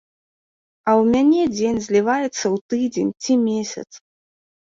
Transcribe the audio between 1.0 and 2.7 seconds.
ў мяне дзень зліваецца ў